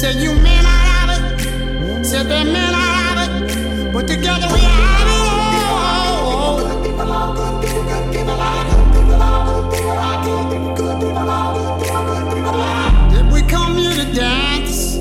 Said 0.00 0.16
you 0.16 0.32
may 0.32 0.56
not 0.62 0.80
have 0.90 1.10
it. 1.10 2.06
Said 2.06 2.26
they 2.26 2.42
may 2.42 2.52
not 2.52 2.94
have 3.02 3.18
it. 3.28 3.92
But 3.92 4.08
together 4.08 4.48
we 4.50 4.60
have 4.60 5.08
it. 5.08 5.20
Did 13.12 13.26
we 13.30 13.42
come 13.42 13.76
here 13.76 13.92
to 13.92 14.10
dance? 14.14 14.96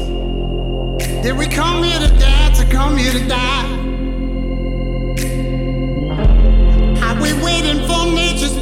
Did 1.24 1.38
we 1.38 1.48
come 1.48 1.82
here 1.82 2.00
to 2.00 2.10
dance 2.18 2.60
or 2.60 2.66
come 2.66 2.98
here 2.98 3.14
to 3.14 3.26
die? 3.26 3.68
Are 7.06 7.16
we 7.22 7.32
waiting 7.42 7.88
for 7.88 8.06
nature's 8.06 8.58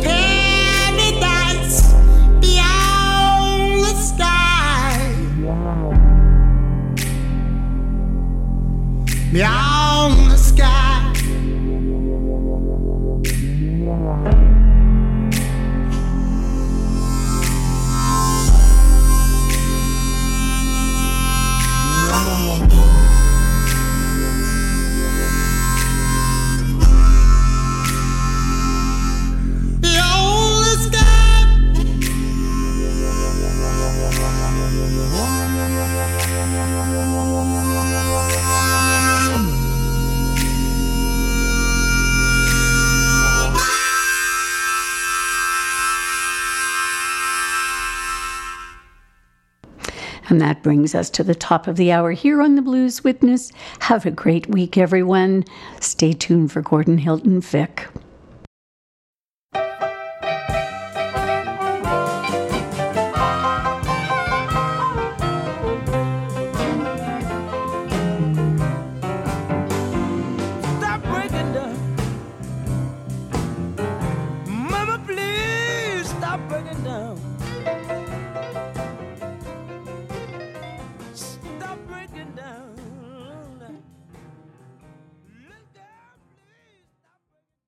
And 50.37 50.43
that 50.43 50.61
brings 50.61 50.93
us 50.93 51.09
to 51.09 51.23
the 51.23 51.33
top 51.33 51.65
of 51.65 51.77
the 51.77 51.91
hour 51.91 52.11
here 52.11 52.43
on 52.43 52.53
the 52.53 52.61
Blues 52.61 53.03
Witness. 53.03 53.51
Have 53.79 54.05
a 54.05 54.11
great 54.11 54.45
week, 54.45 54.77
everyone. 54.77 55.45
Stay 55.79 56.13
tuned 56.13 56.51
for 56.51 56.61
Gordon 56.61 56.99
Hilton 56.99 57.41
Fick. 57.41 57.87